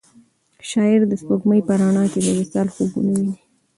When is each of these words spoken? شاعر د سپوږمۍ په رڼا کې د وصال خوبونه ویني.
شاعر 0.69 1.01
د 1.07 1.13
سپوږمۍ 1.21 1.59
په 1.67 1.73
رڼا 1.79 2.03
کې 2.11 2.19
د 2.23 2.27
وصال 2.39 2.67
خوبونه 2.73 3.09
ویني. 3.15 3.35